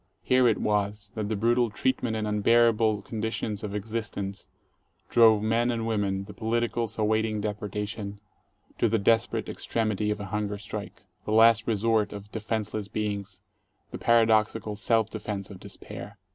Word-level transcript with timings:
Here 0.23 0.47
it 0.47 0.57
was 0.57 1.11
that 1.13 1.29
the 1.29 1.35
brutal 1.35 1.69
treatment 1.69 2.15
and 2.15 2.25
unbearabe 2.27 3.05
conditions 3.05 3.63
of 3.63 3.75
existence 3.75 4.47
drove 5.11 5.43
men 5.43 5.69
and 5.69 5.85
women, 5.85 6.23
the 6.23 6.33
politicals 6.33 6.97
awaiting 6.97 7.39
deportation, 7.39 8.19
to 8.79 8.89
the 8.89 8.97
desperate 8.97 9.47
extremity 9.47 10.09
of 10.09 10.19
a 10.19 10.25
hunger 10.25 10.57
strike, 10.57 11.03
the 11.25 11.31
last 11.31 11.67
resort 11.67 12.13
of 12.13 12.31
defenseless 12.31 12.87
beings, 12.87 13.43
the 13.91 13.99
paradoxical 13.99 14.75
self 14.75 15.07
defense 15.11 15.51
of 15.51 15.59
despair. 15.59 16.17